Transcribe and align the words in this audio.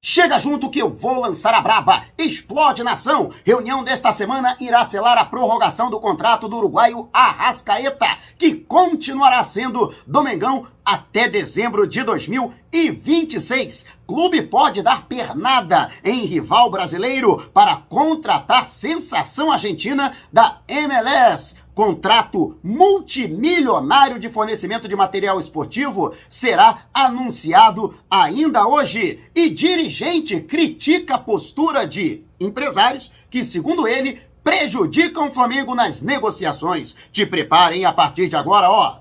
Chega 0.00 0.38
junto 0.38 0.70
que 0.70 0.78
eu 0.78 0.90
vou 0.90 1.20
lançar 1.20 1.52
a 1.54 1.60
braba. 1.60 2.04
Explode 2.16 2.84
nação. 2.84 3.32
Reunião 3.44 3.82
desta 3.82 4.12
semana 4.12 4.56
irá 4.60 4.86
selar 4.86 5.18
a 5.18 5.24
prorrogação 5.24 5.90
do 5.90 5.98
contrato 5.98 6.48
do 6.48 6.56
uruguaio 6.56 7.08
Arrascaeta, 7.12 8.16
que 8.38 8.54
continuará 8.54 9.42
sendo 9.42 9.92
Domengão 10.06 10.68
até 10.84 11.28
dezembro 11.28 11.84
de 11.84 12.04
2026. 12.04 13.86
Clube 14.06 14.42
pode 14.42 14.82
dar 14.82 15.08
pernada 15.08 15.90
em 16.04 16.24
rival 16.24 16.70
brasileiro 16.70 17.50
para 17.52 17.74
contratar 17.74 18.68
sensação 18.68 19.50
argentina 19.50 20.14
da 20.32 20.60
MLS 20.68 21.56
contrato 21.78 22.58
multimilionário 22.60 24.18
de 24.18 24.28
fornecimento 24.28 24.88
de 24.88 24.96
material 24.96 25.38
esportivo 25.38 26.12
será 26.28 26.88
anunciado 26.92 27.94
ainda 28.10 28.66
hoje. 28.66 29.20
E 29.32 29.48
dirigente 29.48 30.40
critica 30.40 31.14
a 31.14 31.18
postura 31.18 31.86
de 31.86 32.24
empresários 32.40 33.12
que, 33.30 33.44
segundo 33.44 33.86
ele, 33.86 34.20
prejudicam 34.42 35.28
o 35.28 35.32
Flamengo 35.32 35.72
nas 35.72 36.02
negociações. 36.02 36.96
Te 37.12 37.24
preparem 37.24 37.84
a 37.84 37.92
partir 37.92 38.26
de 38.26 38.34
agora, 38.34 38.68
ó. 38.68 38.96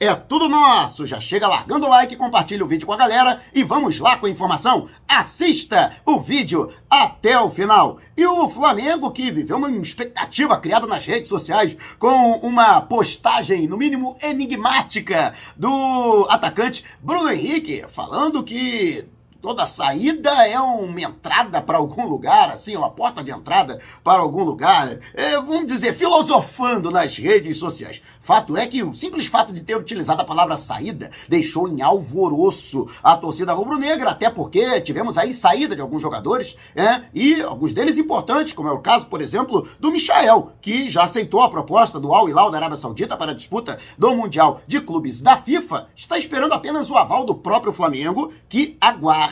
É 0.00 0.14
tudo 0.14 0.48
nosso! 0.48 1.04
Já 1.04 1.20
chega 1.20 1.48
largando 1.48 1.86
o 1.86 1.88
like, 1.88 2.14
compartilha 2.14 2.64
o 2.64 2.68
vídeo 2.68 2.86
com 2.86 2.92
a 2.92 2.96
galera 2.96 3.40
e 3.52 3.64
vamos 3.64 3.98
lá 3.98 4.16
com 4.16 4.26
a 4.26 4.30
informação. 4.30 4.88
Assista 5.08 5.96
o 6.06 6.20
vídeo 6.20 6.72
até 6.88 7.36
o 7.40 7.50
final. 7.50 7.98
E 8.16 8.24
o 8.24 8.48
Flamengo, 8.48 9.10
que 9.10 9.28
viveu 9.32 9.56
uma 9.56 9.68
expectativa 9.68 10.56
criada 10.56 10.86
nas 10.86 11.04
redes 11.04 11.28
sociais 11.28 11.76
com 11.98 12.34
uma 12.34 12.80
postagem, 12.80 13.66
no 13.66 13.76
mínimo 13.76 14.16
enigmática, 14.22 15.34
do 15.56 16.28
atacante 16.30 16.84
Bruno 17.02 17.32
Henrique, 17.32 17.84
falando 17.88 18.44
que 18.44 19.04
toda 19.40 19.66
saída 19.66 20.30
é 20.46 20.58
uma 20.58 21.00
entrada 21.00 21.62
para 21.62 21.78
algum 21.78 22.06
lugar, 22.06 22.50
assim, 22.50 22.76
uma 22.76 22.90
porta 22.90 23.22
de 23.22 23.30
entrada 23.30 23.80
para 24.02 24.20
algum 24.20 24.42
lugar. 24.42 24.98
É, 25.14 25.36
vamos 25.36 25.66
dizer, 25.66 25.94
filosofando 25.94 26.90
nas 26.90 27.16
redes 27.16 27.56
sociais. 27.56 28.02
Fato 28.20 28.56
é 28.56 28.66
que 28.66 28.82
o 28.82 28.94
simples 28.94 29.26
fato 29.26 29.52
de 29.52 29.62
ter 29.62 29.76
utilizado 29.76 30.20
a 30.20 30.24
palavra 30.24 30.58
saída 30.58 31.10
deixou 31.28 31.66
em 31.66 31.80
alvoroço 31.80 32.86
a 33.02 33.16
torcida 33.16 33.54
rubro-negra, 33.54 34.10
até 34.10 34.28
porque 34.28 34.80
tivemos 34.82 35.16
aí 35.16 35.32
saída 35.32 35.74
de 35.74 35.80
alguns 35.80 36.02
jogadores, 36.02 36.56
é, 36.76 37.04
e 37.14 37.40
alguns 37.40 37.72
deles 37.72 37.96
importantes, 37.96 38.52
como 38.52 38.68
é 38.68 38.72
o 38.72 38.80
caso, 38.80 39.06
por 39.06 39.22
exemplo, 39.22 39.66
do 39.80 39.90
Michael, 39.90 40.52
que 40.60 40.90
já 40.90 41.04
aceitou 41.04 41.40
a 41.40 41.48
proposta 41.48 41.98
do 41.98 42.12
Al 42.12 42.28
Hilal 42.28 42.50
da 42.50 42.58
Arábia 42.58 42.76
Saudita 42.76 43.16
para 43.16 43.30
a 43.30 43.34
disputa 43.34 43.78
do 43.96 44.14
Mundial 44.14 44.60
de 44.66 44.80
Clubes 44.80 45.22
da 45.22 45.38
FIFA, 45.38 45.88
está 45.96 46.18
esperando 46.18 46.52
apenas 46.52 46.90
o 46.90 46.96
aval 46.96 47.24
do 47.24 47.34
próprio 47.34 47.72
Flamengo, 47.72 48.32
que 48.48 48.76
aguarda 48.80 49.27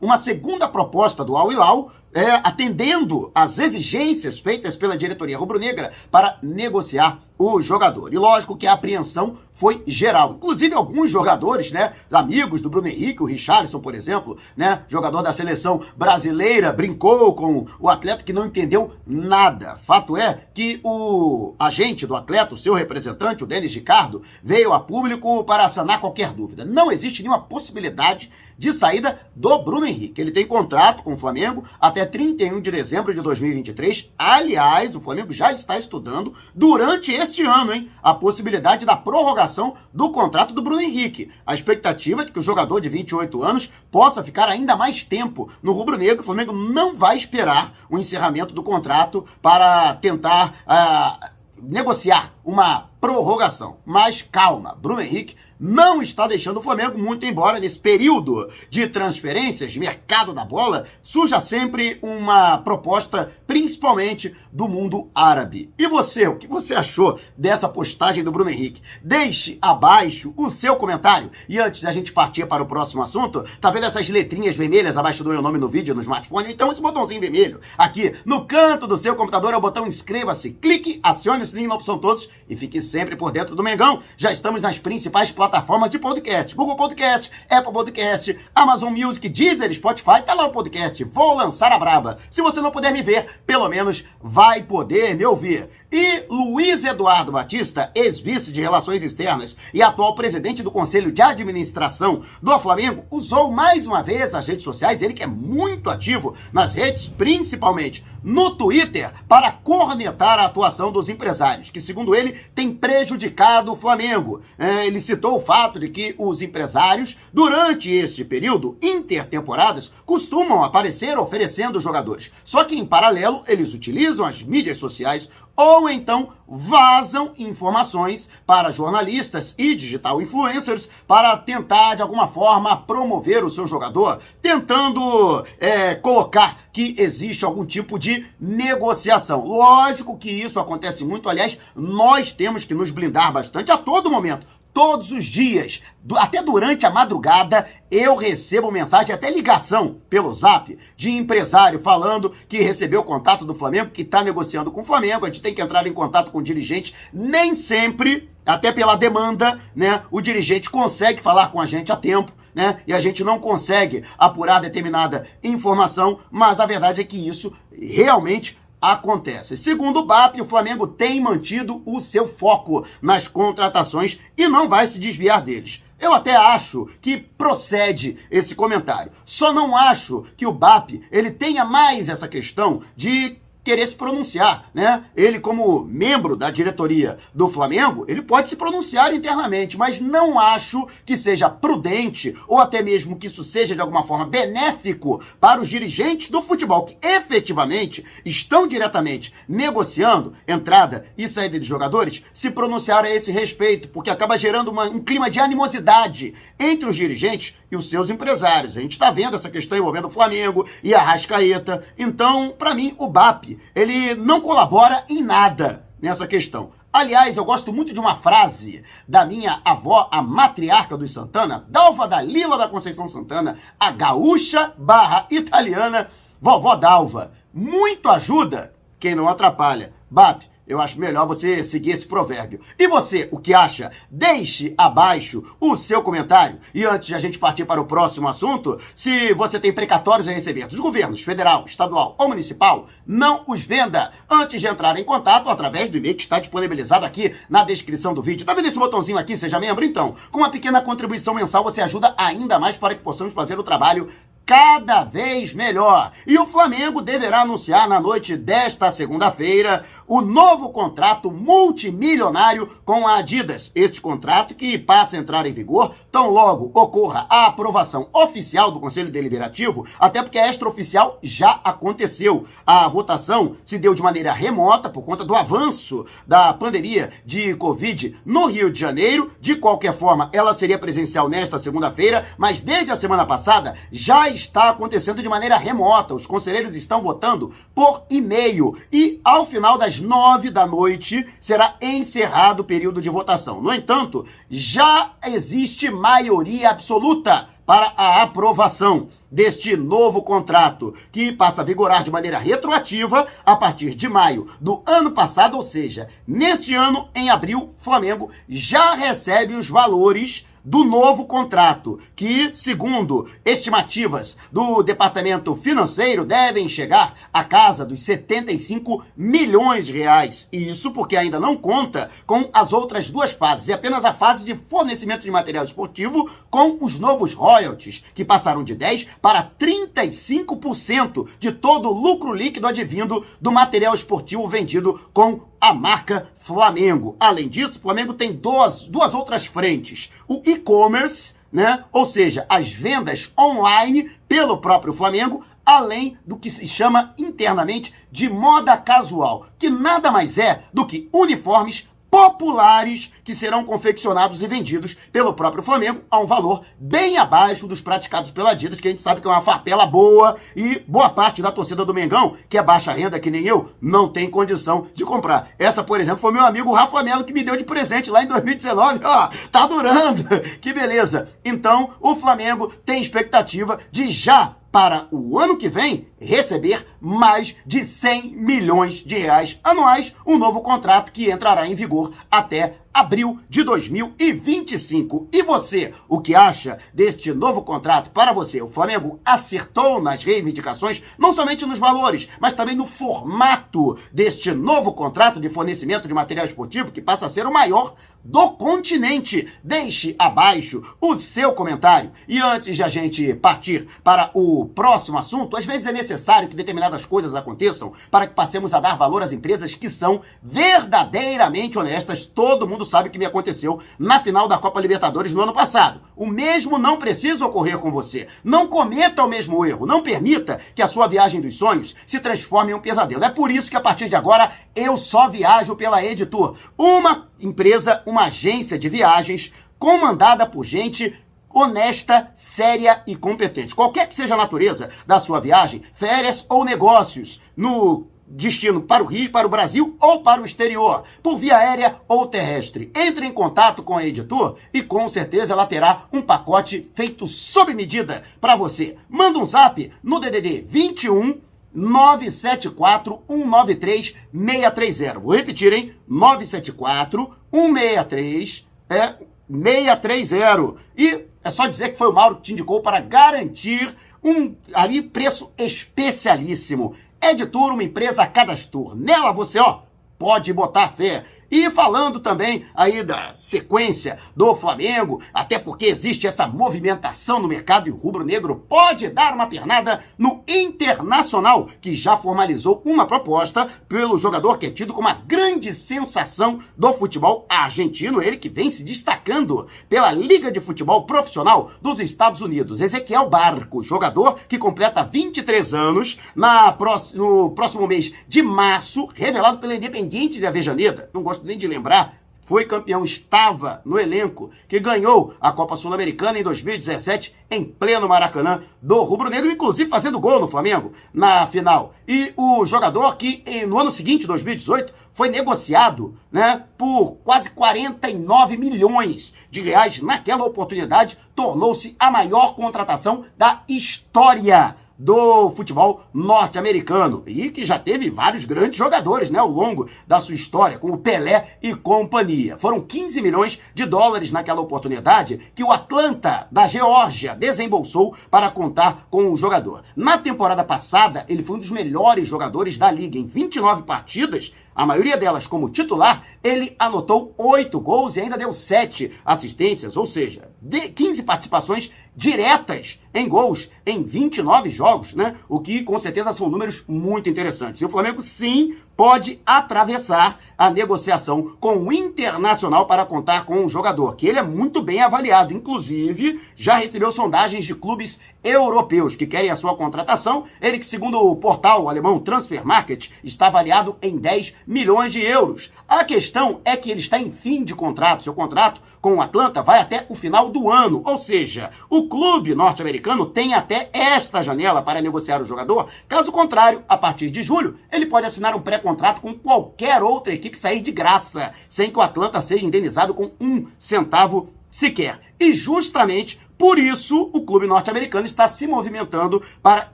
uma 0.00 0.18
segunda 0.18 0.68
proposta 0.68 1.24
do 1.24 1.36
Al 1.36 1.52
Hilal 1.52 1.90
é, 2.12 2.30
atendendo 2.42 3.30
às 3.34 3.58
exigências 3.58 4.40
feitas 4.40 4.76
pela 4.76 4.96
diretoria 4.96 5.38
rubro-negra 5.38 5.92
para 6.10 6.38
negociar 6.42 7.20
o 7.38 7.58
jogador. 7.62 8.12
E 8.12 8.18
lógico 8.18 8.54
que 8.54 8.66
a 8.66 8.74
apreensão 8.74 9.38
foi 9.54 9.82
geral. 9.86 10.34
Inclusive 10.34 10.74
alguns 10.74 11.10
jogadores, 11.10 11.72
né, 11.72 11.94
amigos 12.10 12.60
do 12.60 12.68
Bruno 12.68 12.88
Henrique, 12.88 13.22
o 13.22 13.26
Richardson, 13.26 13.80
por 13.80 13.94
exemplo, 13.94 14.36
né, 14.54 14.82
jogador 14.88 15.22
da 15.22 15.32
seleção 15.32 15.80
brasileira, 15.96 16.70
brincou 16.70 17.34
com 17.34 17.66
o 17.78 17.88
atleta 17.88 18.22
que 18.22 18.32
não 18.32 18.46
entendeu 18.46 18.92
nada. 19.06 19.76
Fato 19.76 20.18
é 20.18 20.48
que 20.52 20.80
o 20.84 21.54
agente 21.58 22.06
do 22.06 22.14
atleta, 22.14 22.54
o 22.54 22.58
seu 22.58 22.74
representante, 22.74 23.42
o 23.42 23.46
Denis 23.46 23.74
Ricardo, 23.74 24.22
veio 24.42 24.74
a 24.74 24.80
público 24.80 25.42
para 25.44 25.68
sanar 25.70 26.00
qualquer 26.00 26.32
dúvida. 26.32 26.64
Não 26.64 26.92
existe 26.92 27.22
nenhuma 27.22 27.40
possibilidade 27.40 28.30
de 28.58 28.72
saída 28.74 29.18
do 29.34 29.58
Bruno 29.62 29.86
Henrique. 29.86 30.20
Ele 30.20 30.30
tem 30.30 30.46
contrato 30.46 31.02
com 31.02 31.14
o 31.14 31.18
Flamengo 31.18 31.64
até 31.80 31.99
31 32.06 32.60
de 32.60 32.70
dezembro 32.70 33.14
de 33.14 33.20
2023. 33.20 34.10
Aliás, 34.18 34.94
o 34.94 35.00
Flamengo 35.00 35.32
já 35.32 35.52
está 35.52 35.78
estudando 35.78 36.34
durante 36.54 37.12
este 37.12 37.42
ano, 37.42 37.72
hein, 37.72 37.90
a 38.02 38.14
possibilidade 38.14 38.86
da 38.86 38.96
prorrogação 38.96 39.74
do 39.92 40.10
contrato 40.10 40.54
do 40.54 40.62
Bruno 40.62 40.80
Henrique. 40.80 41.30
A 41.46 41.54
expectativa 41.54 42.22
é 42.22 42.24
de 42.24 42.32
que 42.32 42.38
o 42.38 42.42
jogador 42.42 42.80
de 42.80 42.88
28 42.88 43.42
anos 43.42 43.72
possa 43.90 44.22
ficar 44.22 44.48
ainda 44.48 44.76
mais 44.76 45.04
tempo 45.04 45.50
no 45.62 45.72
rubro-negro. 45.72 46.22
O 46.22 46.26
Flamengo 46.26 46.52
não 46.52 46.94
vai 46.94 47.16
esperar 47.16 47.74
o 47.88 47.98
encerramento 47.98 48.54
do 48.54 48.62
contrato 48.62 49.24
para 49.42 49.94
tentar 49.94 50.54
uh, 50.66 51.40
negociar 51.62 52.32
uma 52.44 52.90
prorrogação. 53.00 53.78
Mas 53.84 54.22
calma, 54.22 54.76
Bruno 54.80 55.00
Henrique 55.00 55.36
não 55.60 56.00
está 56.00 56.26
deixando 56.26 56.56
o 56.58 56.62
Flamengo, 56.62 56.98
muito 56.98 57.26
embora 57.26 57.60
nesse 57.60 57.78
período 57.78 58.48
de 58.70 58.86
transferências, 58.88 59.76
mercado 59.76 60.32
da 60.32 60.42
bola, 60.42 60.86
surja 61.02 61.38
sempre 61.38 61.98
uma 62.00 62.56
proposta, 62.58 63.30
principalmente 63.46 64.34
do 64.50 64.66
mundo 64.66 65.10
árabe. 65.14 65.70
E 65.78 65.86
você, 65.86 66.26
o 66.26 66.36
que 66.36 66.46
você 66.46 66.74
achou 66.74 67.20
dessa 67.36 67.68
postagem 67.68 68.24
do 68.24 68.32
Bruno 68.32 68.48
Henrique? 68.48 68.80
Deixe 69.04 69.58
abaixo 69.60 70.32
o 70.34 70.48
seu 70.48 70.76
comentário. 70.76 71.30
E 71.46 71.58
antes 71.58 71.82
da 71.82 71.92
gente 71.92 72.10
partir 72.10 72.46
para 72.46 72.62
o 72.62 72.66
próximo 72.66 73.02
assunto, 73.02 73.44
tá 73.60 73.70
vendo 73.70 73.84
essas 73.84 74.08
letrinhas 74.08 74.56
vermelhas 74.56 74.96
abaixo 74.96 75.22
do 75.22 75.28
meu 75.28 75.42
nome 75.42 75.58
no 75.58 75.68
vídeo, 75.68 75.94
no 75.94 76.00
smartphone? 76.00 76.50
Então 76.50 76.72
esse 76.72 76.80
botãozinho 76.80 77.20
vermelho 77.20 77.60
aqui 77.76 78.14
no 78.24 78.46
canto 78.46 78.86
do 78.86 78.96
seu 78.96 79.14
computador 79.14 79.52
é 79.52 79.58
o 79.58 79.60
botão 79.60 79.86
inscreva-se. 79.86 80.52
Clique, 80.52 81.00
acione 81.02 81.44
o 81.44 81.46
sininho 81.46 81.68
na 81.68 81.74
opção 81.74 81.98
todos 81.98 82.30
e 82.48 82.56
fique 82.56 82.80
sempre 82.90 83.16
por 83.16 83.30
dentro 83.30 83.54
do 83.54 83.62
Mengão. 83.62 84.02
Já 84.16 84.32
estamos 84.32 84.60
nas 84.60 84.78
principais 84.78 85.30
plataformas 85.30 85.90
de 85.90 85.98
podcast: 85.98 86.54
Google 86.54 86.76
Podcast, 86.76 87.30
Apple 87.48 87.72
Podcast, 87.72 88.36
Amazon 88.54 88.92
Music, 88.92 89.28
Deezer, 89.28 89.72
Spotify. 89.74 90.22
Tá 90.26 90.34
lá 90.34 90.46
o 90.46 90.52
podcast. 90.52 91.02
Vou 91.04 91.34
lançar 91.34 91.72
a 91.72 91.78
braba. 91.78 92.18
Se 92.28 92.42
você 92.42 92.60
não 92.60 92.70
puder 92.70 92.92
me 92.92 93.02
ver, 93.02 93.40
pelo 93.46 93.68
menos 93.68 94.04
vai 94.20 94.62
poder 94.62 95.14
me 95.14 95.24
ouvir. 95.24 95.68
E 95.90 96.24
Luiz 96.28 96.84
Eduardo 96.84 97.32
Batista, 97.32 97.90
ex-vice 97.94 98.52
de 98.52 98.60
Relações 98.60 99.02
Externas 99.02 99.56
e 99.72 99.82
atual 99.82 100.14
presidente 100.14 100.62
do 100.62 100.70
Conselho 100.70 101.12
de 101.12 101.22
Administração 101.22 102.22
do 102.42 102.58
Flamengo, 102.58 103.04
usou 103.10 103.50
mais 103.50 103.86
uma 103.86 104.02
vez 104.02 104.34
as 104.34 104.46
redes 104.46 104.64
sociais, 104.64 105.02
ele 105.02 105.14
que 105.14 105.22
é 105.22 105.26
muito 105.26 105.90
ativo 105.90 106.34
nas 106.52 106.74
redes, 106.74 107.08
principalmente 107.08 108.04
no 108.22 108.50
Twitter, 108.50 109.12
para 109.26 109.50
cornetar 109.50 110.38
a 110.38 110.44
atuação 110.44 110.92
dos 110.92 111.08
empresários, 111.08 111.70
que 111.70 111.80
segundo 111.80 112.14
ele 112.14 112.32
tem 112.54 112.74
prejudicado 112.80 113.72
o 113.72 113.76
Flamengo. 113.76 114.40
É, 114.58 114.86
ele 114.86 115.00
citou 115.00 115.36
o 115.36 115.40
fato 115.40 115.78
de 115.78 115.88
que 115.88 116.14
os 116.18 116.40
empresários, 116.40 117.16
durante 117.32 117.90
este 117.90 118.24
período, 118.24 118.78
intertemporadas, 118.80 119.92
costumam 120.06 120.64
aparecer 120.64 121.18
oferecendo 121.18 121.78
jogadores. 121.78 122.32
Só 122.44 122.64
que, 122.64 122.76
em 122.76 122.86
paralelo, 122.86 123.42
eles 123.46 123.74
utilizam 123.74 124.24
as 124.24 124.42
mídias 124.42 124.78
sociais 124.78 125.28
ou 125.60 125.90
então 125.90 126.30
vazam 126.48 127.32
informações 127.38 128.30
para 128.46 128.70
jornalistas 128.70 129.54
e 129.58 129.74
digital 129.74 130.20
influencers 130.22 130.88
para 131.06 131.36
tentar, 131.36 131.96
de 131.96 132.02
alguma 132.02 132.28
forma, 132.28 132.76
promover 132.76 133.44
o 133.44 133.50
seu 133.50 133.66
jogador, 133.66 134.20
tentando 134.40 135.44
é, 135.58 135.94
colocar 135.94 136.58
que 136.72 136.96
existe 136.98 137.44
algum 137.44 137.64
tipo 137.64 137.98
de 137.98 138.26
negociação. 138.40 139.46
Lógico 139.46 140.16
que 140.16 140.30
isso 140.30 140.58
acontece 140.58 141.04
muito, 141.04 141.28
aliás, 141.28 141.58
nós 141.76 142.32
temos 142.32 142.64
que 142.64 142.74
nos 142.74 142.90
blindar 142.90 143.30
bastante 143.32 143.70
a 143.70 143.76
todo 143.76 144.10
momento 144.10 144.46
todos 144.72 145.10
os 145.10 145.24
dias, 145.24 145.82
até 146.16 146.42
durante 146.42 146.86
a 146.86 146.90
madrugada, 146.90 147.66
eu 147.90 148.14
recebo 148.14 148.70
mensagem, 148.70 149.14
até 149.14 149.30
ligação 149.30 149.98
pelo 150.08 150.32
zap, 150.32 150.78
de 150.96 151.10
empresário 151.10 151.80
falando 151.80 152.32
que 152.48 152.58
recebeu 152.58 153.02
contato 153.02 153.44
do 153.44 153.54
Flamengo, 153.54 153.90
que 153.90 154.02
está 154.02 154.22
negociando 154.22 154.70
com 154.70 154.80
o 154.80 154.84
Flamengo, 154.84 155.24
a 155.24 155.28
gente 155.28 155.42
tem 155.42 155.54
que 155.54 155.62
entrar 155.62 155.86
em 155.86 155.92
contato 155.92 156.30
com 156.30 156.38
o 156.38 156.42
dirigente. 156.42 156.94
Nem 157.12 157.54
sempre, 157.54 158.30
até 158.44 158.72
pela 158.72 158.96
demanda, 158.96 159.60
né, 159.74 160.02
o 160.10 160.20
dirigente 160.20 160.70
consegue 160.70 161.20
falar 161.20 161.50
com 161.50 161.60
a 161.60 161.66
gente 161.66 161.92
a 161.92 161.96
tempo. 161.96 162.32
Né? 162.52 162.80
E 162.84 162.92
a 162.92 163.00
gente 163.00 163.22
não 163.22 163.38
consegue 163.38 164.02
apurar 164.18 164.60
determinada 164.60 165.24
informação, 165.40 166.18
mas 166.32 166.58
a 166.58 166.66
verdade 166.66 167.00
é 167.00 167.04
que 167.04 167.28
isso 167.28 167.52
realmente 167.72 168.58
acontece. 168.80 169.56
Segundo 169.56 170.00
o 170.00 170.06
BAP, 170.06 170.40
o 170.40 170.44
Flamengo 170.46 170.86
tem 170.86 171.20
mantido 171.20 171.82
o 171.84 172.00
seu 172.00 172.26
foco 172.26 172.86
nas 173.02 173.28
contratações 173.28 174.18
e 174.36 174.48
não 174.48 174.68
vai 174.68 174.88
se 174.88 174.98
desviar 174.98 175.42
deles. 175.42 175.82
Eu 176.00 176.14
até 176.14 176.34
acho 176.34 176.88
que 177.00 177.18
procede 177.18 178.16
esse 178.30 178.54
comentário. 178.54 179.12
Só 179.24 179.52
não 179.52 179.76
acho 179.76 180.24
que 180.36 180.46
o 180.46 180.52
BAP 180.52 181.02
ele 181.12 181.30
tenha 181.30 181.64
mais 181.64 182.08
essa 182.08 182.26
questão 182.26 182.80
de 182.96 183.36
querer 183.62 183.86
se 183.88 183.94
pronunciar, 183.94 184.70
né? 184.72 185.04
Ele 185.16 185.38
como 185.38 185.84
membro 185.84 186.36
da 186.36 186.50
diretoria 186.50 187.18
do 187.34 187.48
Flamengo, 187.48 188.04
ele 188.08 188.22
pode 188.22 188.48
se 188.48 188.56
pronunciar 188.56 189.14
internamente, 189.14 189.76
mas 189.76 190.00
não 190.00 190.38
acho 190.38 190.86
que 191.04 191.16
seja 191.16 191.48
prudente 191.48 192.34
ou 192.48 192.58
até 192.58 192.82
mesmo 192.82 193.16
que 193.16 193.26
isso 193.26 193.42
seja 193.44 193.74
de 193.74 193.80
alguma 193.80 194.04
forma 194.04 194.26
benéfico 194.26 195.20
para 195.38 195.60
os 195.60 195.68
dirigentes 195.68 196.30
do 196.30 196.42
futebol 196.42 196.84
que 196.84 196.96
efetivamente 197.06 198.04
estão 198.24 198.66
diretamente 198.66 199.32
negociando 199.48 200.34
entrada 200.46 201.06
e 201.16 201.28
saída 201.28 201.58
de 201.58 201.66
jogadores 201.66 202.24
se 202.32 202.50
pronunciar 202.50 203.04
a 203.04 203.10
esse 203.10 203.30
respeito, 203.30 203.88
porque 203.88 204.10
acaba 204.10 204.38
gerando 204.38 204.70
uma, 204.70 204.84
um 204.84 205.00
clima 205.00 205.30
de 205.30 205.40
animosidade 205.40 206.34
entre 206.58 206.88
os 206.88 206.96
dirigentes 206.96 207.54
e 207.70 207.76
os 207.76 207.88
seus 207.88 208.10
empresários. 208.10 208.76
A 208.76 208.80
gente 208.80 208.92
está 208.92 209.10
vendo 209.10 209.36
essa 209.36 209.48
questão 209.48 209.78
envolvendo 209.78 210.08
o 210.08 210.10
Flamengo 210.10 210.66
e 210.82 210.94
a 210.94 211.02
Rascaeta. 211.02 211.84
Então, 211.98 212.54
para 212.58 212.74
mim, 212.74 212.94
o 212.98 213.06
BAP, 213.06 213.49
ele 213.74 214.14
não 214.14 214.40
colabora 214.40 215.04
em 215.08 215.22
nada 215.22 215.84
nessa 216.00 216.26
questão. 216.26 216.72
Aliás, 216.92 217.36
eu 217.36 217.44
gosto 217.44 217.72
muito 217.72 217.94
de 217.94 218.00
uma 218.00 218.16
frase 218.16 218.82
da 219.06 219.24
minha 219.24 219.60
avó, 219.64 220.08
a 220.10 220.20
matriarca 220.20 220.96
dos 220.96 221.12
Santana, 221.12 221.64
Dalva 221.68 222.08
da 222.08 222.20
Lila 222.20 222.58
da 222.58 222.68
Conceição 222.68 223.06
Santana, 223.06 223.58
a 223.78 223.92
gaúcha 223.92 224.74
barra 224.76 225.26
italiana, 225.30 226.08
vovó 226.40 226.74
Dalva. 226.74 227.32
Muito 227.54 228.08
ajuda 228.08 228.74
quem 228.98 229.14
não 229.14 229.28
atrapalha. 229.28 229.94
BAP, 230.10 230.42
eu 230.66 230.80
acho 230.80 231.00
melhor 231.00 231.26
você 231.26 231.62
seguir 231.62 231.92
esse 231.92 232.06
provérbio. 232.06 232.60
E 232.78 232.86
você, 232.86 233.28
o 233.30 233.38
que 233.38 233.52
acha? 233.52 233.90
Deixe 234.10 234.74
abaixo 234.78 235.42
o 235.60 235.76
seu 235.76 236.02
comentário. 236.02 236.58
E 236.74 236.84
antes 236.84 237.08
de 237.08 237.14
a 237.14 237.18
gente 237.18 237.38
partir 237.38 237.64
para 237.64 237.80
o 237.80 237.86
próximo 237.86 238.28
assunto, 238.28 238.78
se 238.94 239.34
você 239.34 239.58
tem 239.58 239.72
precatórios 239.72 240.28
a 240.28 240.32
receber 240.32 240.66
dos 240.66 240.78
governos 240.78 241.22
federal, 241.22 241.64
estadual 241.66 242.14
ou 242.18 242.28
municipal, 242.28 242.86
não 243.06 243.44
os 243.46 243.62
venda 243.62 244.12
antes 244.30 244.60
de 244.60 244.66
entrar 244.66 244.96
em 244.96 245.04
contato 245.04 245.48
através 245.48 245.90
do 245.90 245.96
e-mail 245.96 246.14
que 246.14 246.22
está 246.22 246.38
disponibilizado 246.38 247.04
aqui 247.04 247.34
na 247.48 247.64
descrição 247.64 248.14
do 248.14 248.22
vídeo. 248.22 248.46
Tá 248.46 248.54
vendo 248.54 248.68
esse 248.68 248.78
botãozinho 248.78 249.18
aqui, 249.18 249.36
seja 249.36 249.58
membro? 249.58 249.84
Então, 249.84 250.14
com 250.30 250.38
uma 250.38 250.50
pequena 250.50 250.80
contribuição 250.80 251.34
mensal 251.34 251.64
você 251.64 251.80
ajuda 251.80 252.14
ainda 252.16 252.58
mais 252.58 252.76
para 252.76 252.94
que 252.94 253.02
possamos 253.02 253.34
fazer 253.34 253.58
o 253.58 253.62
trabalho 253.62 254.08
cada 254.50 255.04
vez 255.04 255.54
melhor. 255.54 256.10
E 256.26 256.36
o 256.36 256.44
Flamengo 256.44 257.00
deverá 257.00 257.42
anunciar 257.42 257.88
na 257.88 258.00
noite 258.00 258.36
desta 258.36 258.90
segunda-feira 258.90 259.84
o 260.08 260.20
novo 260.20 260.70
contrato 260.70 261.30
multimilionário 261.30 262.68
com 262.84 263.06
a 263.06 263.18
Adidas. 263.18 263.70
Este 263.76 264.00
contrato 264.00 264.56
que 264.56 264.76
passa 264.76 265.14
a 265.14 265.20
entrar 265.20 265.46
em 265.46 265.52
vigor 265.52 265.94
tão 266.10 266.30
logo 266.30 266.72
ocorra 266.74 267.28
a 267.30 267.46
aprovação 267.46 268.08
oficial 268.12 268.72
do 268.72 268.80
Conselho 268.80 269.12
Deliberativo, 269.12 269.86
até 270.00 270.20
porque 270.20 270.36
a 270.36 270.50
extraoficial 270.50 271.20
já 271.22 271.60
aconteceu. 271.62 272.44
A 272.66 272.88
votação 272.88 273.54
se 273.64 273.78
deu 273.78 273.94
de 273.94 274.02
maneira 274.02 274.32
remota 274.32 274.90
por 274.90 275.04
conta 275.04 275.24
do 275.24 275.36
avanço 275.36 276.04
da 276.26 276.52
pandemia 276.52 277.12
de 277.24 277.54
Covid 277.54 278.16
no 278.24 278.46
Rio 278.46 278.72
de 278.72 278.80
Janeiro. 278.80 279.30
De 279.40 279.54
qualquer 279.54 279.96
forma, 279.96 280.28
ela 280.32 280.54
seria 280.54 280.76
presencial 280.76 281.28
nesta 281.28 281.56
segunda-feira, 281.56 282.26
mas 282.36 282.60
desde 282.60 282.90
a 282.90 282.96
semana 282.96 283.24
passada 283.24 283.76
já 283.92 284.28
está 284.40 284.70
acontecendo 284.70 285.22
de 285.22 285.28
maneira 285.28 285.56
remota. 285.56 286.14
Os 286.14 286.26
conselheiros 286.26 286.74
estão 286.74 287.02
votando 287.02 287.52
por 287.74 288.04
e-mail 288.10 288.76
e 288.92 289.20
ao 289.24 289.46
final 289.46 289.78
das 289.78 290.00
nove 290.00 290.50
da 290.50 290.66
noite 290.66 291.26
será 291.40 291.76
encerrado 291.80 292.60
o 292.60 292.64
período 292.64 293.00
de 293.00 293.10
votação. 293.10 293.60
No 293.60 293.72
entanto, 293.72 294.26
já 294.50 295.12
existe 295.24 295.90
maioria 295.90 296.70
absoluta 296.70 297.48
para 297.70 297.92
a 297.96 298.22
aprovação 298.22 299.06
deste 299.30 299.76
novo 299.76 300.22
contrato, 300.22 300.92
que 301.12 301.30
passa 301.30 301.60
a 301.60 301.64
vigorar 301.64 302.02
de 302.02 302.10
maneira 302.10 302.36
retroativa 302.36 303.28
a 303.46 303.54
partir 303.54 303.94
de 303.94 304.08
maio 304.08 304.48
do 304.60 304.82
ano 304.84 305.12
passado, 305.12 305.56
ou 305.56 305.62
seja, 305.62 306.08
neste 306.26 306.74
ano, 306.74 307.08
em 307.14 307.30
abril, 307.30 307.72
Flamengo 307.78 308.28
já 308.48 308.94
recebe 308.94 309.54
os 309.54 309.70
valores 309.70 310.44
do 310.64 310.84
novo 310.84 311.24
contrato, 311.24 311.98
que, 312.14 312.50
segundo 312.54 313.28
estimativas 313.44 314.36
do 314.50 314.82
Departamento 314.82 315.54
Financeiro, 315.54 316.24
devem 316.24 316.68
chegar 316.68 317.14
à 317.32 317.44
casa 317.44 317.84
dos 317.84 318.02
75 318.02 319.04
milhões 319.16 319.86
de 319.86 319.92
reais. 319.92 320.48
E 320.52 320.68
isso 320.70 320.90
porque 320.90 321.16
ainda 321.16 321.40
não 321.40 321.56
conta 321.56 322.10
com 322.26 322.48
as 322.52 322.72
outras 322.72 323.10
duas 323.10 323.32
fases, 323.32 323.68
é 323.68 323.72
apenas 323.72 324.04
a 324.04 324.14
fase 324.14 324.44
de 324.44 324.54
fornecimento 324.54 325.22
de 325.22 325.30
material 325.30 325.64
esportivo 325.64 326.30
com 326.50 326.78
os 326.80 326.98
novos 326.98 327.34
royalties, 327.34 328.04
que 328.14 328.24
passaram 328.24 328.62
de 328.62 328.74
10 328.74 329.06
para 329.20 329.50
35% 329.58 331.28
de 331.38 331.52
todo 331.52 331.88
o 331.88 332.00
lucro 332.00 332.32
líquido 332.32 332.66
advindo 332.66 333.24
do 333.40 333.52
material 333.52 333.94
esportivo 333.94 334.46
vendido 334.46 335.00
com 335.12 335.49
a 335.60 335.74
marca 335.74 336.28
Flamengo. 336.38 337.16
Além 337.20 337.48
disso, 337.48 337.78
o 337.78 337.82
Flamengo 337.82 338.14
tem 338.14 338.32
duas, 338.32 338.86
duas 338.86 339.14
outras 339.14 339.46
frentes. 339.46 340.10
O 340.26 340.42
e-commerce, 340.44 341.34
né? 341.52 341.84
Ou 341.92 342.06
seja, 342.06 342.46
as 342.48 342.72
vendas 342.72 343.30
online 343.38 344.10
pelo 344.26 344.58
próprio 344.58 344.92
Flamengo, 344.92 345.44
além 345.64 346.16
do 346.26 346.36
que 346.36 346.50
se 346.50 346.66
chama 346.66 347.14
internamente 347.18 347.92
de 348.10 348.28
moda 348.28 348.76
casual, 348.76 349.46
que 349.58 349.68
nada 349.68 350.10
mais 350.10 350.38
é 350.38 350.64
do 350.72 350.86
que 350.86 351.08
uniformes 351.12 351.88
populares 352.10 353.12
que 353.22 353.34
serão 353.34 353.64
confeccionados 353.64 354.42
e 354.42 354.46
vendidos 354.46 354.96
pelo 355.12 355.32
próprio 355.32 355.62
Flamengo 355.62 356.00
a 356.10 356.18
um 356.18 356.26
valor 356.26 356.64
bem 356.78 357.16
abaixo 357.16 357.66
dos 357.66 357.80
praticados 357.80 358.30
pela 358.30 358.50
Adidas, 358.50 358.80
que 358.80 358.88
a 358.88 358.90
gente 358.90 359.02
sabe 359.02 359.20
que 359.20 359.28
é 359.28 359.30
uma 359.30 359.42
farpela 359.42 359.86
boa 359.86 360.36
e 360.56 360.82
boa 360.86 361.08
parte 361.08 361.40
da 361.40 361.52
torcida 361.52 361.84
do 361.84 361.94
Mengão, 361.94 362.36
que 362.48 362.58
é 362.58 362.62
baixa 362.62 362.92
renda 362.92 363.20
que 363.20 363.30
nem 363.30 363.46
eu, 363.46 363.70
não 363.80 364.08
tem 364.08 364.28
condição 364.28 364.88
de 364.94 365.04
comprar. 365.04 365.50
Essa, 365.58 365.84
por 365.84 366.00
exemplo, 366.00 366.20
foi 366.20 366.32
meu 366.32 366.44
amigo 366.44 366.72
Rafa 366.72 367.02
Melo 367.02 367.24
que 367.24 367.32
me 367.32 367.44
deu 367.44 367.56
de 367.56 367.64
presente 367.64 368.10
lá 368.10 368.22
em 368.22 368.26
2019. 368.26 369.00
Ó, 369.04 369.28
tá 369.52 369.66
durando. 369.66 370.28
Que 370.60 370.72
beleza. 370.72 371.28
Então, 371.44 371.90
o 372.00 372.16
Flamengo 372.16 372.72
tem 372.84 373.00
expectativa 373.00 373.78
de 373.90 374.10
já 374.10 374.56
para 374.70 375.08
o 375.10 375.38
ano 375.38 375.56
que 375.56 375.68
vem 375.68 376.06
receber 376.20 376.86
mais 377.00 377.56
de 377.66 377.84
100 377.84 378.32
milhões 378.36 378.94
de 378.94 379.18
reais 379.18 379.58
anuais, 379.64 380.14
um 380.26 380.38
novo 380.38 380.60
contrato 380.60 381.12
que 381.12 381.30
entrará 381.30 381.66
em 381.66 381.74
vigor 381.74 382.12
até 382.30 382.76
abril 382.92 383.38
de 383.48 383.62
2025. 383.62 385.28
E 385.32 385.42
você, 385.42 385.92
o 386.08 386.20
que 386.20 386.34
acha 386.34 386.78
deste 386.92 387.32
novo 387.32 387.62
contrato 387.62 388.10
para 388.10 388.32
você? 388.32 388.60
O 388.60 388.68
Flamengo 388.68 389.20
acertou 389.24 390.02
nas 390.02 390.22
reivindicações, 390.22 391.02
não 391.18 391.34
somente 391.34 391.64
nos 391.64 391.78
valores, 391.78 392.28
mas 392.40 392.54
também 392.54 392.76
no 392.76 392.84
formato 392.84 393.96
deste 394.12 394.52
novo 394.52 394.92
contrato 394.92 395.40
de 395.40 395.48
fornecimento 395.48 396.08
de 396.08 396.14
material 396.14 396.46
esportivo 396.46 396.90
que 396.90 397.00
passa 397.00 397.26
a 397.26 397.28
ser 397.28 397.46
o 397.46 397.52
maior 397.52 397.94
do 398.24 398.50
continente. 398.50 399.48
Deixe 399.62 400.14
abaixo 400.18 400.82
o 401.00 401.16
seu 401.16 401.52
comentário. 401.52 402.12
E 402.28 402.38
antes 402.38 402.76
de 402.76 402.82
a 402.82 402.88
gente 402.88 403.34
partir 403.34 403.88
para 404.02 404.30
o 404.34 404.66
próximo 404.66 405.18
assunto, 405.18 405.56
às 405.56 405.64
vezes 405.64 405.86
é 405.86 405.92
necessário 405.92 406.48
que 406.48 406.56
determinadas 406.56 407.04
coisas 407.04 407.34
aconteçam 407.34 407.92
para 408.10 408.26
que 408.26 408.34
passemos 408.34 408.74
a 408.74 408.80
dar 408.80 408.96
valor 408.96 409.22
às 409.22 409.32
empresas 409.32 409.74
que 409.74 409.88
são 409.88 410.20
verdadeiramente 410.42 411.78
honestas. 411.78 412.26
Todo 412.26 412.68
mundo 412.68 412.79
sabe 412.84 413.08
o 413.08 413.12
que 413.12 413.18
me 413.18 413.26
aconteceu 413.26 413.80
na 413.98 414.20
final 414.20 414.48
da 414.48 414.58
Copa 414.58 414.80
Libertadores 414.80 415.32
no 415.32 415.42
ano 415.42 415.52
passado. 415.52 416.00
O 416.16 416.26
mesmo 416.26 416.78
não 416.78 416.96
precisa 416.96 417.46
ocorrer 417.46 417.78
com 417.78 417.90
você. 417.90 418.28
Não 418.42 418.66
cometa 418.66 419.24
o 419.24 419.28
mesmo 419.28 419.64
erro. 419.64 419.86
Não 419.86 420.02
permita 420.02 420.60
que 420.74 420.82
a 420.82 420.88
sua 420.88 421.06
viagem 421.06 421.40
dos 421.40 421.56
sonhos 421.56 421.94
se 422.06 422.20
transforme 422.20 422.72
em 422.72 422.74
um 422.74 422.80
pesadelo. 422.80 423.24
É 423.24 423.30
por 423.30 423.50
isso 423.50 423.70
que 423.70 423.76
a 423.76 423.80
partir 423.80 424.08
de 424.08 424.16
agora 424.16 424.52
eu 424.74 424.96
só 424.96 425.28
viajo 425.28 425.76
pela 425.76 426.04
Editor. 426.04 426.56
Uma 426.76 427.28
empresa, 427.38 428.02
uma 428.06 428.26
agência 428.26 428.78
de 428.78 428.88
viagens 428.88 429.52
comandada 429.78 430.46
por 430.46 430.64
gente 430.64 431.18
honesta, 431.52 432.30
séria 432.36 433.02
e 433.06 433.16
competente. 433.16 433.74
Qualquer 433.74 434.06
que 434.06 434.14
seja 434.14 434.34
a 434.34 434.38
natureza 434.38 434.90
da 435.06 435.18
sua 435.18 435.40
viagem, 435.40 435.82
férias 435.94 436.46
ou 436.48 436.64
negócios, 436.64 437.40
no 437.56 438.06
destino 438.30 438.80
para 438.80 439.02
o 439.02 439.06
Rio, 439.06 439.30
para 439.30 439.46
o 439.46 439.50
Brasil 439.50 439.96
ou 440.00 440.22
para 440.22 440.40
o 440.40 440.44
exterior, 440.44 441.02
por 441.22 441.36
via 441.36 441.58
aérea 441.58 441.96
ou 442.06 442.26
terrestre. 442.28 442.90
Entre 442.94 443.26
em 443.26 443.32
contato 443.32 443.82
com 443.82 443.96
a 443.96 444.06
editor 444.06 444.56
e 444.72 444.80
com 444.82 445.08
certeza 445.08 445.52
ela 445.52 445.66
terá 445.66 446.04
um 446.12 446.22
pacote 446.22 446.90
feito 446.94 447.26
sob 447.26 447.74
medida 447.74 448.22
para 448.40 448.54
você. 448.54 448.96
Manda 449.08 449.38
um 449.38 449.44
zap 449.44 449.92
no 450.02 450.20
DDD 450.20 450.64
21 450.66 451.40
974 451.72 453.20
193 453.28 454.14
630. 454.32 455.18
Vou 455.18 455.34
repetir, 455.34 455.72
hein? 455.72 455.94
974 456.06 457.34
163 457.52 458.66
é 458.88 459.14
630. 459.50 460.76
E 460.96 461.26
é 461.42 461.50
só 461.50 461.66
dizer 461.66 461.90
que 461.90 461.98
foi 461.98 462.08
o 462.08 462.12
Mauro 462.12 462.36
que 462.36 462.42
te 462.42 462.52
indicou 462.52 462.82
para 462.82 463.00
garantir 463.00 463.94
um 464.22 464.54
ali 464.74 465.00
preço 465.00 465.50
especialíssimo. 465.56 466.94
Editor, 467.22 467.72
uma 467.72 467.84
empresa 467.84 468.26
cadastro. 468.26 468.94
Nela 468.94 469.30
você, 469.32 469.58
ó, 469.58 469.82
pode 470.18 470.52
botar 470.52 470.88
fé. 470.88 471.24
E 471.50 471.68
falando 471.70 472.20
também 472.20 472.64
aí 472.74 473.02
da 473.02 473.32
sequência 473.32 474.18
do 474.36 474.54
Flamengo, 474.54 475.20
até 475.34 475.58
porque 475.58 475.86
existe 475.86 476.26
essa 476.26 476.46
movimentação 476.46 477.40
no 477.40 477.48
mercado 477.48 477.88
e 477.88 477.90
o 477.90 477.96
rubro-negro 477.96 478.54
pode 478.68 479.08
dar 479.08 479.34
uma 479.34 479.48
pernada 479.48 480.02
no 480.16 480.44
Internacional, 480.46 481.68
que 481.80 481.94
já 481.94 482.16
formalizou 482.16 482.80
uma 482.84 483.06
proposta 483.06 483.68
pelo 483.88 484.16
jogador 484.16 484.58
que 484.58 484.66
é 484.66 484.70
tido 484.70 484.92
como 484.92 485.08
a 485.08 485.14
grande 485.14 485.74
sensação 485.74 486.60
do 486.76 486.92
futebol 486.92 487.46
argentino, 487.48 488.22
ele 488.22 488.36
que 488.36 488.48
vem 488.48 488.70
se 488.70 488.84
destacando 488.84 489.66
pela 489.88 490.12
Liga 490.12 490.52
de 490.52 490.60
Futebol 490.60 491.04
Profissional 491.04 491.70
dos 491.82 491.98
Estados 491.98 492.40
Unidos. 492.40 492.80
Ezequiel 492.80 493.28
Barco, 493.28 493.82
jogador 493.82 494.38
que 494.48 494.58
completa 494.58 495.02
23 495.02 495.74
anos 495.74 496.18
na, 496.34 496.76
no 497.14 497.50
próximo 497.50 497.86
mês 497.86 498.12
de 498.28 498.42
março, 498.42 499.08
revelado 499.14 499.58
pela 499.58 499.74
Independiente 499.74 500.38
de 500.38 500.46
Avejaneda. 500.46 501.10
Não 501.12 501.22
gosto 501.22 501.39
gosto 501.40 501.46
nem 501.46 501.58
de 501.58 501.66
lembrar, 501.66 502.20
foi 502.44 502.64
campeão, 502.64 503.04
estava 503.04 503.80
no 503.84 503.98
elenco 503.98 504.50
que 504.68 504.80
ganhou 504.80 505.34
a 505.40 505.52
Copa 505.52 505.76
Sul-Americana 505.76 506.38
em 506.38 506.42
2017 506.42 507.34
em 507.48 507.64
pleno 507.64 508.08
Maracanã 508.08 508.64
do 508.82 509.02
Rubro 509.04 509.30
Negro, 509.30 509.50
inclusive 509.50 509.88
fazendo 509.88 510.18
gol 510.18 510.40
no 510.40 510.48
Flamengo 510.48 510.92
na 511.14 511.46
final. 511.46 511.94
E 512.08 512.32
o 512.36 512.64
jogador 512.66 513.16
que 513.16 513.44
no 513.66 513.78
ano 513.78 513.90
seguinte, 513.90 514.26
2018, 514.26 514.92
foi 515.14 515.28
negociado, 515.28 516.16
né, 516.30 516.64
por 516.76 517.18
quase 517.22 517.50
49 517.50 518.56
milhões 518.56 519.32
de 519.48 519.60
reais 519.60 520.02
naquela 520.02 520.44
oportunidade, 520.44 521.18
tornou-se 521.36 521.94
a 522.00 522.10
maior 522.10 522.56
contratação 522.56 523.26
da 523.38 523.62
história 523.68 524.74
do 525.00 525.50
futebol 525.52 526.02
norte-americano 526.12 527.22
e 527.26 527.48
que 527.48 527.64
já 527.64 527.78
teve 527.78 528.10
vários 528.10 528.44
grandes 528.44 528.76
jogadores 528.76 529.30
né, 529.30 529.38
ao 529.38 529.48
longo 529.48 529.88
da 530.06 530.20
sua 530.20 530.34
história, 530.34 530.78
como 530.78 530.98
Pelé 530.98 531.56
e 531.62 531.74
companhia. 531.74 532.58
Foram 532.58 532.82
15 532.82 533.22
milhões 533.22 533.58
de 533.74 533.86
dólares 533.86 534.30
naquela 534.30 534.60
oportunidade 534.60 535.40
que 535.54 535.64
o 535.64 535.72
Atlanta 535.72 536.46
da 536.52 536.66
Geórgia 536.66 537.34
desembolsou 537.34 538.14
para 538.30 538.50
contar 538.50 539.06
com 539.10 539.32
o 539.32 539.36
jogador. 539.36 539.84
Na 539.96 540.18
temporada 540.18 540.62
passada, 540.62 541.24
ele 541.30 541.42
foi 541.42 541.56
um 541.56 541.60
dos 541.60 541.70
melhores 541.70 542.28
jogadores 542.28 542.76
da 542.76 542.90
liga. 542.90 543.18
Em 543.18 543.26
29 543.26 543.84
partidas, 543.84 544.52
a 544.80 544.86
maioria 544.86 545.14
delas 545.14 545.46
como 545.46 545.68
titular, 545.68 546.24
ele 546.42 546.74
anotou 546.78 547.34
oito 547.36 547.78
gols 547.78 548.16
e 548.16 548.20
ainda 548.20 548.38
deu 548.38 548.50
sete 548.50 549.12
assistências, 549.22 549.94
ou 549.94 550.06
seja, 550.06 550.50
de 550.58 550.88
15 550.88 551.22
participações 551.22 551.92
diretas 552.16 552.98
em 553.12 553.28
gols 553.28 553.68
em 553.84 554.02
29 554.02 554.70
jogos, 554.70 555.12
né? 555.12 555.36
O 555.50 555.60
que 555.60 555.82
com 555.82 555.98
certeza 555.98 556.32
são 556.32 556.48
números 556.48 556.82
muito 556.88 557.28
interessantes. 557.28 557.82
E 557.82 557.84
o 557.84 557.90
Flamengo 557.90 558.22
sim 558.22 558.74
pode 559.00 559.40
atravessar 559.46 560.38
a 560.58 560.68
negociação 560.68 561.56
com 561.58 561.78
o 561.78 561.90
Internacional 561.90 562.84
para 562.84 563.06
contar 563.06 563.46
com 563.46 563.64
um 563.64 563.66
jogador, 563.66 564.14
que 564.14 564.28
ele 564.28 564.38
é 564.38 564.42
muito 564.42 564.82
bem 564.82 565.00
avaliado, 565.00 565.54
inclusive 565.54 566.38
já 566.54 566.74
recebeu 566.74 567.10
sondagens 567.10 567.64
de 567.64 567.74
clubes 567.74 568.20
europeus 568.44 569.14
que 569.14 569.26
querem 569.26 569.50
a 569.50 569.56
sua 569.56 569.74
contratação. 569.74 570.44
Ele 570.60 570.78
que, 570.78 570.86
segundo 570.86 571.18
o 571.18 571.36
portal 571.36 571.88
alemão 571.88 572.18
Transfer 572.18 572.66
Market, 572.66 573.10
está 573.24 573.46
avaliado 573.46 573.96
em 574.02 574.18
10 574.18 574.54
milhões 574.66 575.12
de 575.12 575.20
euros. 575.20 575.70
A 575.88 576.04
questão 576.04 576.60
é 576.64 576.76
que 576.76 576.90
ele 576.90 577.00
está 577.00 577.18
em 577.18 577.30
fim 577.30 577.64
de 577.64 577.74
contrato. 577.74 578.22
Seu 578.22 578.34
contrato 578.34 578.80
com 579.00 579.16
o 579.16 579.20
Atlanta 579.20 579.62
vai 579.62 579.80
até 579.80 580.06
o 580.08 580.14
final 580.14 580.50
do 580.50 580.70
ano, 580.70 581.02
ou 581.04 581.18
seja, 581.18 581.70
o 581.88 582.06
clube 582.08 582.54
norte-americano 582.54 583.26
tem 583.26 583.54
até 583.54 583.90
esta 583.92 584.42
janela 584.42 584.82
para 584.82 585.02
negociar 585.02 585.40
o 585.40 585.44
jogador. 585.44 585.88
Caso 586.08 586.32
contrário, 586.32 586.82
a 586.88 586.96
partir 586.96 587.30
de 587.30 587.42
julho, 587.42 587.78
ele 587.90 588.06
pode 588.06 588.26
assinar 588.26 588.54
um 588.54 588.60
pré-contrato 588.60 588.89
contrato 588.90 589.20
com 589.20 589.34
qualquer 589.34 590.02
outra 590.02 590.32
equipe 590.32 590.58
sair 590.58 590.80
de 590.80 590.90
graça, 590.90 591.54
sem 591.68 591.90
que 591.90 591.98
o 591.98 592.02
Atlanta 592.02 592.40
seja 592.40 592.66
indenizado 592.66 593.14
com 593.14 593.30
um 593.40 593.66
centavo 593.78 594.50
sequer. 594.70 595.20
E 595.38 595.52
justamente 595.54 596.40
por 596.60 596.78
isso, 596.78 597.30
o 597.32 597.40
clube 597.40 597.66
norte-americano 597.66 598.26
está 598.26 598.46
se 598.46 598.66
movimentando 598.66 599.42
para 599.62 599.88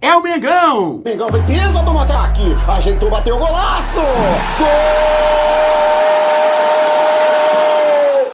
é 0.00 0.12
o 0.12 0.20
Mengão! 0.20 1.02
Mengão 1.04 1.28
foi 1.28 1.42
pisa 1.42 1.80
do 1.82 1.96
ataque, 1.96 2.56
ajeitou, 2.66 3.08
bateu 3.08 3.36
o 3.36 3.38
golaço! 3.38 4.00
Gol! 4.58 6.09